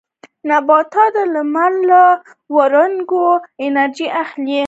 نباتات 0.49 1.11
د 1.15 1.17
لمر 1.33 1.71
له 1.89 2.01
وړانګو 2.55 3.27
انرژي 3.65 4.07
اخلي 4.23 4.59